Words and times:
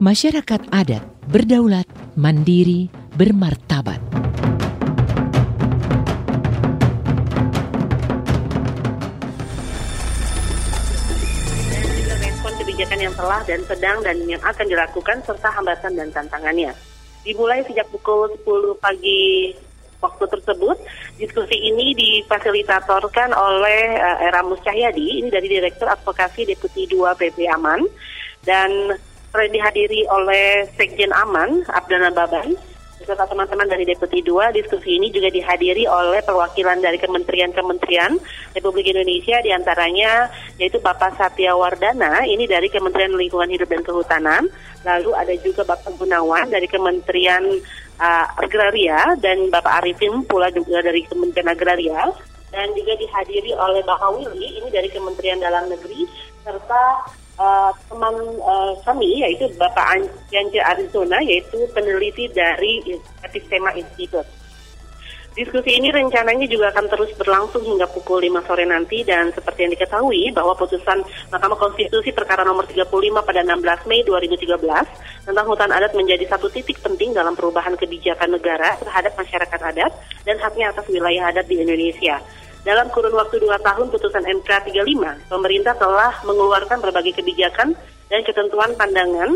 Masyarakat 0.00 0.72
adat 0.72 1.04
berdaulat, 1.28 1.84
mandiri, 2.16 2.88
bermartabat. 3.20 4.00
kebijakan 12.60 13.00
yang 13.00 13.12
telah 13.12 13.40
dan 13.44 13.60
sedang 13.68 13.98
dan 14.00 14.16
yang 14.24 14.40
akan 14.40 14.64
dilakukan 14.72 15.20
serta 15.20 15.52
hambatan 15.52 15.92
dan 15.92 16.08
tantangannya. 16.16 16.72
Dimulai 17.20 17.60
sejak 17.68 17.84
pukul 17.92 18.32
10 18.40 18.80
pagi 18.80 19.52
waktu 20.00 20.24
tersebut, 20.32 20.80
diskusi 21.20 21.60
ini 21.60 21.92
difasilitatorkan 21.92 23.36
oleh 23.36 24.00
uh, 24.00 24.24
Era 24.24 24.40
Muscahyadi, 24.40 25.20
ini 25.20 25.28
dari 25.28 25.44
Direktur 25.52 25.92
Advokasi 25.92 26.48
Deputi 26.48 26.88
2 26.88 27.20
PP 27.20 27.44
Aman, 27.52 27.84
dan 28.48 28.96
dihadiri 29.30 30.10
oleh 30.10 30.66
Sekjen 30.74 31.14
Aman, 31.14 31.62
Abdana 31.70 32.10
Baban, 32.10 32.58
beserta 33.00 33.24
teman-teman 33.24 33.64
dari 33.64 33.88
Deputi 33.88 34.20
2. 34.20 34.52
Diskusi 34.52 35.00
ini 35.00 35.08
juga 35.08 35.32
dihadiri 35.32 35.88
oleh 35.88 36.20
perwakilan 36.20 36.78
dari 36.84 37.00
kementerian-kementerian 37.00 38.18
Republik 38.52 38.92
Indonesia, 38.92 39.40
di 39.40 39.50
antaranya 39.54 40.28
yaitu 40.60 40.82
Bapak 40.82 41.16
Satya 41.16 41.56
Wardana, 41.56 42.26
ini 42.28 42.44
dari 42.44 42.68
Kementerian 42.68 43.16
Lingkungan 43.16 43.48
Hidup 43.48 43.72
dan 43.72 43.82
Kehutanan, 43.86 44.42
lalu 44.84 45.10
ada 45.16 45.34
juga 45.40 45.64
Bapak 45.64 45.96
Gunawan 45.96 46.52
dari 46.52 46.68
Kementerian 46.68 47.42
uh, 47.98 48.26
Agraria, 48.36 49.16
dan 49.16 49.48
Bapak 49.48 49.80
Arifin 49.80 50.20
pula 50.28 50.52
juga 50.52 50.84
dari 50.84 51.06
Kementerian 51.08 51.50
Agraria, 51.50 52.02
dan 52.52 52.68
juga 52.76 52.98
dihadiri 52.98 53.56
oleh 53.56 53.80
Bapak 53.86 54.10
Willy, 54.12 54.60
ini 54.60 54.68
dari 54.68 54.90
Kementerian 54.92 55.40
Dalam 55.40 55.72
Negeri, 55.72 56.04
serta 56.44 57.10
uh, 57.40 57.72
teman 57.88 58.14
uh, 58.44 58.76
kami 58.84 59.24
yaitu 59.24 59.48
Bapak 59.56 60.04
Yanja 60.28 60.60
Arizona 60.76 61.18
yaitu 61.24 61.64
peneliti 61.72 62.28
dari 62.28 62.84
Epistema 63.24 63.72
Institute. 63.72 64.28
Diskusi 65.30 65.78
ini 65.78 65.94
rencananya 65.94 66.42
juga 66.50 66.74
akan 66.74 66.90
terus 66.90 67.14
berlangsung 67.14 67.62
hingga 67.62 67.86
pukul 67.86 68.18
5 68.18 68.50
sore 68.50 68.66
nanti 68.66 69.06
dan 69.06 69.30
seperti 69.30 69.62
yang 69.62 69.72
diketahui 69.78 70.26
bahwa 70.34 70.58
putusan 70.58 71.06
Mahkamah 71.30 71.54
Konstitusi 71.54 72.10
perkara 72.10 72.42
nomor 72.42 72.66
35 72.66 72.90
pada 73.22 73.40
16 73.46 73.86
Mei 73.86 74.02
2013 74.02 74.58
tentang 75.30 75.46
hutan 75.46 75.70
adat 75.70 75.94
menjadi 75.94 76.26
satu 76.26 76.50
titik 76.50 76.82
penting 76.82 77.14
dalam 77.14 77.38
perubahan 77.38 77.78
kebijakan 77.78 78.34
negara 78.34 78.74
terhadap 78.82 79.14
masyarakat 79.14 79.60
adat 79.70 79.92
dan 80.26 80.34
haknya 80.42 80.74
atas 80.74 80.90
wilayah 80.90 81.30
adat 81.30 81.46
di 81.46 81.62
Indonesia. 81.62 82.18
Dalam 82.60 82.92
kurun 82.92 83.16
waktu 83.16 83.40
dua 83.40 83.56
tahun 83.56 83.88
putusan 83.88 84.20
MK 84.20 84.50
35, 84.68 85.32
pemerintah 85.32 85.72
telah 85.80 86.12
mengeluarkan 86.28 86.84
berbagai 86.84 87.16
kebijakan 87.16 87.72
dan 88.12 88.20
ketentuan 88.20 88.76
pandangan 88.76 89.32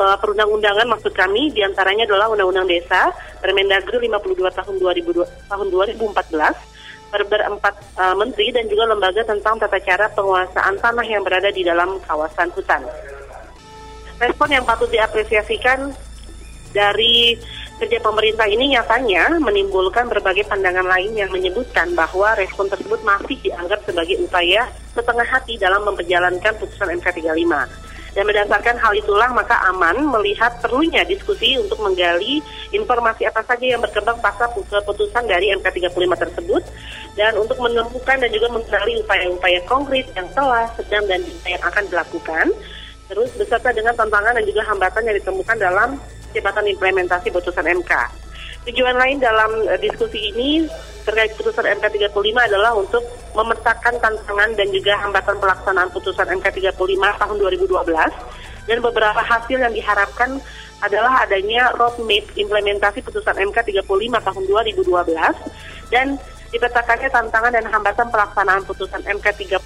uh, 0.00 0.16
perundang-undangan 0.16 0.88
maksud 0.88 1.12
kami 1.12 1.52
di 1.52 1.60
antaranya 1.60 2.08
adalah 2.08 2.32
Undang-Undang 2.32 2.72
Desa, 2.72 3.12
Permendagri 3.44 4.08
52 4.08 4.48
tahun 4.48 4.74
2002, 4.80 5.50
tahun 5.50 5.66
2014, 5.68 7.12
Perber 7.12 7.40
4 7.40 7.60
uh, 7.60 8.16
Menteri 8.16 8.48
dan 8.52 8.64
juga 8.64 8.84
lembaga 8.88 9.20
tentang 9.28 9.60
tata 9.60 9.80
cara 9.84 10.08
penguasaan 10.12 10.76
tanah 10.80 11.04
yang 11.04 11.20
berada 11.20 11.52
di 11.52 11.64
dalam 11.64 12.00
kawasan 12.04 12.48
hutan. 12.56 12.80
Respon 14.18 14.48
yang 14.50 14.64
patut 14.64 14.88
diapresiasikan 14.88 15.92
dari 16.72 17.36
kerja 17.78 18.02
pemerintah 18.02 18.50
ini 18.50 18.74
nyatanya 18.74 19.38
menimbulkan 19.38 20.10
berbagai 20.10 20.50
pandangan 20.50 20.82
lain 20.82 21.14
yang 21.14 21.30
menyebutkan 21.30 21.94
bahwa 21.94 22.34
respon 22.34 22.66
tersebut 22.66 22.98
masih 23.06 23.38
dianggap 23.38 23.78
sebagai 23.86 24.18
upaya 24.18 24.66
setengah 24.92 25.22
hati 25.22 25.54
dalam 25.62 25.86
memperjalankan 25.86 26.58
putusan 26.58 26.98
MK 26.98 27.22
35. 27.22 27.88
Dan 28.18 28.26
berdasarkan 28.26 28.82
hal 28.82 28.92
itulah 28.98 29.30
maka 29.30 29.62
aman 29.70 30.10
melihat 30.10 30.58
perlunya 30.58 31.06
diskusi 31.06 31.54
untuk 31.54 31.78
menggali 31.78 32.42
informasi 32.74 33.30
apa 33.30 33.46
saja 33.46 33.78
yang 33.78 33.78
berkembang 33.78 34.18
pasca 34.18 34.50
keputusan 34.50 35.30
dari 35.30 35.54
MK 35.54 35.86
35 35.86 35.94
tersebut 36.26 36.62
dan 37.14 37.38
untuk 37.38 37.62
menemukan 37.62 38.18
dan 38.18 38.30
juga 38.34 38.50
mengenali 38.50 38.98
upaya-upaya 39.06 39.62
konkret 39.70 40.10
yang 40.18 40.26
telah, 40.34 40.66
sedang 40.74 41.06
dan 41.06 41.22
yang 41.46 41.62
akan 41.62 41.84
dilakukan 41.86 42.50
terus 43.06 43.30
beserta 43.38 43.70
dengan 43.72 43.94
tantangan 43.94 44.36
dan 44.36 44.44
juga 44.44 44.66
hambatan 44.66 45.02
yang 45.08 45.16
ditemukan 45.16 45.56
dalam 45.56 45.96
percepatan 46.28 46.68
implementasi 46.68 47.32
putusan 47.32 47.64
MK. 47.64 47.92
Tujuan 48.68 49.00
lain 49.00 49.16
dalam 49.16 49.64
uh, 49.64 49.80
diskusi 49.80 50.28
ini 50.28 50.68
terkait 51.08 51.32
putusan 51.40 51.64
MK 51.64 52.12
35 52.12 52.12
adalah 52.36 52.76
untuk 52.76 53.00
memetakan 53.32 53.96
tantangan 53.96 54.52
dan 54.52 54.68
juga 54.68 54.92
hambatan 55.00 55.40
pelaksanaan 55.40 55.88
putusan 55.88 56.28
MK 56.36 56.68
35 56.68 56.76
tahun 57.16 57.36
2012 57.40 58.68
dan 58.68 58.78
beberapa 58.84 59.22
hasil 59.24 59.56
yang 59.56 59.72
diharapkan 59.72 60.36
adalah 60.84 61.24
adanya 61.24 61.72
roadmap 61.80 62.28
implementasi 62.36 63.00
putusan 63.00 63.40
MK 63.40 63.72
35 63.80 63.88
tahun 64.20 64.42
2012 64.44 64.84
dan 65.88 66.20
dipetakannya 66.52 67.08
tantangan 67.08 67.52
dan 67.56 67.64
hambatan 67.72 68.08
pelaksanaan 68.12 68.62
putusan 68.68 69.00
MK 69.08 69.26
35 69.48 69.64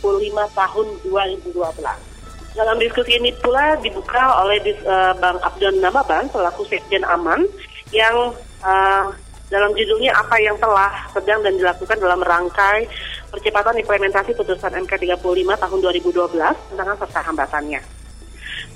tahun 0.55 0.87
2012. 1.03 2.12
Dalam 2.53 2.77
diskusi 2.77 3.17
ini 3.17 3.33
pula 3.41 3.81
dibuka 3.81 4.45
oleh 4.45 4.61
uh, 4.85 5.17
Bang 5.17 5.41
Abdon 5.41 5.81
Namaban 5.81 6.29
selaku 6.29 6.69
Sekjen 6.69 7.01
Aman 7.09 7.49
yang 7.89 8.37
uh, 8.61 9.09
dalam 9.49 9.73
judulnya 9.73 10.13
apa 10.13 10.37
yang 10.37 10.57
telah 10.61 10.93
sedang 11.17 11.41
dan 11.41 11.57
dilakukan 11.57 11.97
dalam 11.97 12.21
rangkai 12.21 12.89
percepatan 13.33 13.81
implementasi 13.81 14.37
putusan 14.37 14.73
MK 14.85 14.93
35 15.01 15.21
tahun 15.65 15.79
2012 15.81 16.77
tentang 16.77 16.97
serta 17.01 17.21
hambatannya. 17.25 17.81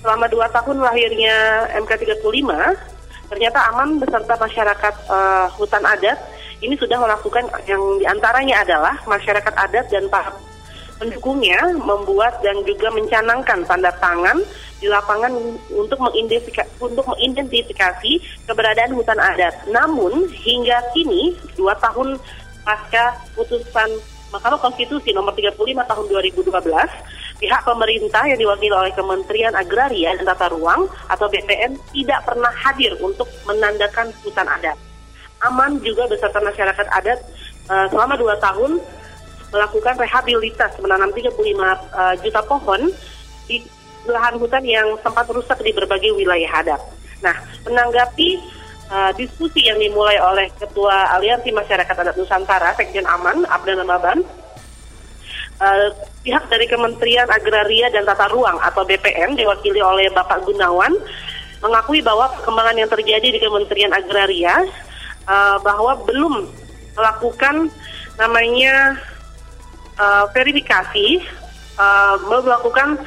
Selama 0.00 0.24
dua 0.28 0.48
tahun 0.52 0.80
lahirnya 0.80 1.68
MK 1.76 1.92
35, 2.16 3.28
ternyata 3.28 3.58
Aman 3.72 4.00
beserta 4.00 4.40
masyarakat 4.40 4.94
uh, 5.12 5.52
hutan 5.56 5.84
adat 5.84 6.16
ini 6.64 6.72
sudah 6.80 6.96
melakukan 6.96 7.44
yang 7.68 7.80
di 8.00 8.08
antaranya 8.08 8.64
adalah 8.64 8.96
masyarakat 9.04 9.52
adat 9.52 9.92
dan 9.92 10.08
para 10.08 10.32
pendukungnya 10.96 11.76
membuat 11.76 12.40
dan 12.40 12.60
juga 12.64 12.88
mencanangkan 12.92 13.64
tanda 13.68 13.92
tangan 14.00 14.40
di 14.80 14.88
lapangan 14.88 15.32
untuk 15.72 15.96
mengidentifikasi, 16.00 16.68
untuk 16.80 17.04
mengidentifikasi 17.08 18.12
keberadaan 18.44 18.92
hutan 18.92 19.20
adat. 19.20 19.54
Namun 19.72 20.28
hingga 20.32 20.80
kini 20.92 21.36
dua 21.56 21.76
tahun 21.80 22.20
pasca 22.64 23.16
putusan 23.36 23.88
Mahkamah 24.26 24.58
Konstitusi 24.58 25.14
nomor 25.14 25.32
35 25.38 25.54
tahun 25.86 26.04
2012, 26.10 26.50
pihak 27.38 27.62
pemerintah 27.62 28.26
yang 28.26 28.36
diwakili 28.36 28.74
oleh 28.74 28.92
Kementerian 28.92 29.54
Agraria 29.54 30.18
dan 30.18 30.26
Tata 30.26 30.50
Ruang 30.50 30.90
atau 31.06 31.30
BPN 31.30 31.78
tidak 31.94 32.26
pernah 32.26 32.50
hadir 32.50 32.98
untuk 32.98 33.30
menandakan 33.46 34.10
hutan 34.26 34.50
adat. 34.50 34.76
Aman 35.46 35.78
juga 35.84 36.10
beserta 36.10 36.42
masyarakat 36.42 36.86
adat 36.90 37.22
uh, 37.70 37.86
selama 37.92 38.18
dua 38.18 38.34
tahun 38.42 38.82
melakukan 39.56 39.96
rehabilitas 39.96 40.76
menanam 40.84 41.08
35 41.16 41.32
uh, 41.32 41.72
eh, 41.72 42.14
juta 42.20 42.44
pohon 42.44 42.92
di 43.48 43.64
lahan 44.04 44.36
hutan 44.36 44.62
yang 44.62 44.86
sempat 45.00 45.24
rusak 45.32 45.56
di 45.64 45.72
berbagai 45.72 46.12
wilayah 46.12 46.60
adat. 46.60 46.80
Nah, 47.24 47.34
menanggapi 47.64 48.38
uh, 48.92 49.10
diskusi 49.16 49.66
yang 49.66 49.80
dimulai 49.80 50.20
oleh 50.20 50.52
Ketua 50.60 51.16
Aliansi 51.16 51.50
Masyarakat 51.50 51.96
Adat 51.96 52.14
Nusantara, 52.20 52.76
Sekjen 52.76 53.08
Aman, 53.08 53.48
Abdan 53.48 53.82
Maban, 53.82 54.20
uh, 55.58 55.88
pihak 56.22 56.44
dari 56.52 56.68
Kementerian 56.68 57.26
Agraria 57.32 57.88
dan 57.88 58.04
Tata 58.04 58.28
Ruang 58.28 58.60
atau 58.60 58.84
BPN 58.84 59.34
diwakili 59.34 59.80
oleh 59.80 60.12
Bapak 60.12 60.44
Gunawan 60.44 60.92
mengakui 61.64 62.04
bahwa 62.04 62.28
perkembangan 62.36 62.76
yang 62.76 62.90
terjadi 62.92 63.28
di 63.32 63.40
Kementerian 63.40 63.90
Agraria 63.90 64.54
uh, 65.24 65.56
bahwa 65.64 65.96
belum 66.04 66.46
melakukan 66.96 67.72
namanya 68.16 68.96
uh, 70.00 70.24
verifikasi 70.32 71.24
uh, 71.76 72.16
melakukan 72.24 73.00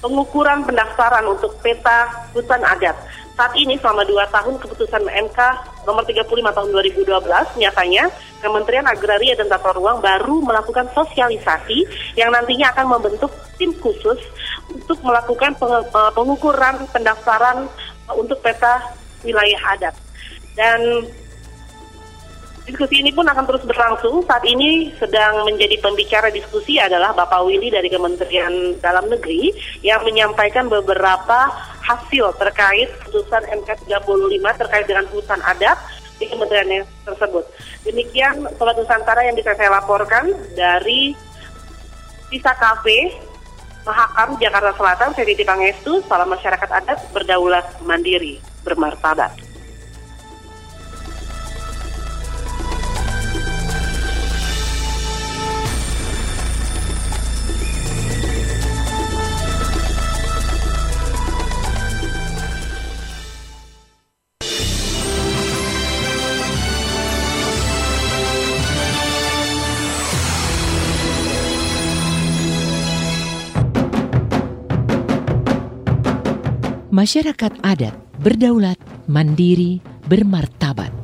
pengukuran 0.00 0.62
pendaftaran 0.62 1.24
untuk 1.26 1.56
peta 1.64 2.30
hutan 2.36 2.62
adat. 2.62 2.94
Saat 3.36 3.52
ini 3.52 3.76
selama 3.76 4.00
dua 4.08 4.24
tahun 4.32 4.56
keputusan 4.56 5.04
MK 5.12 5.38
nomor 5.84 6.08
35 6.08 6.24
tahun 6.56 6.68
2012 6.72 7.60
nyatanya 7.60 8.08
Kementerian 8.40 8.88
Agraria 8.88 9.36
dan 9.36 9.52
Tata 9.52 9.76
Ruang 9.76 10.00
baru 10.00 10.40
melakukan 10.40 10.88
sosialisasi 10.96 11.84
yang 12.16 12.32
nantinya 12.32 12.72
akan 12.72 12.96
membentuk 12.96 13.28
tim 13.60 13.76
khusus 13.76 14.16
untuk 14.72 14.96
melakukan 15.04 15.52
eh, 15.52 16.12
pengukuran 16.16 16.80
pendaftaran 16.88 17.68
untuk 18.16 18.40
peta 18.40 18.96
wilayah 19.20 19.60
adat. 19.76 19.94
Dan 20.56 21.04
Diskusi 22.66 22.98
ini 22.98 23.14
pun 23.14 23.22
akan 23.22 23.46
terus 23.46 23.62
berlangsung. 23.62 24.26
Saat 24.26 24.42
ini 24.42 24.90
sedang 24.98 25.46
menjadi 25.46 25.78
pembicara 25.78 26.34
diskusi 26.34 26.82
adalah 26.82 27.14
Bapak 27.14 27.46
Willy 27.46 27.70
dari 27.70 27.86
Kementerian 27.86 28.74
Dalam 28.82 29.06
Negeri 29.06 29.54
yang 29.86 30.02
menyampaikan 30.02 30.66
beberapa 30.66 31.46
hasil 31.86 32.34
terkait 32.42 32.90
putusan 33.06 33.46
MK 33.62 33.86
35 33.86 34.60
terkait 34.66 34.86
dengan 34.90 35.06
hutan 35.14 35.38
adat 35.46 35.78
di 36.18 36.26
kementerian 36.26 36.82
tersebut. 37.06 37.46
Demikian 37.86 38.42
Sobat 38.58 38.74
Nusantara 38.74 39.22
yang 39.22 39.38
bisa 39.38 39.54
saya 39.54 39.70
laporkan 39.70 40.34
dari 40.58 41.14
Sisa 42.26 42.50
Cafe 42.58 43.14
Mahakam 43.86 44.34
Jakarta 44.42 44.74
Selatan, 44.74 45.14
Ferry 45.14 45.38
Pangestu, 45.46 46.02
salam 46.10 46.26
masyarakat 46.26 46.70
adat 46.82 46.98
berdaulat 47.14 47.62
mandiri, 47.86 48.42
bermartabat. 48.66 49.45
Masyarakat 76.96 77.60
adat 77.60 77.92
berdaulat, 78.16 78.80
mandiri, 79.04 79.84
bermartabat. 80.08 80.95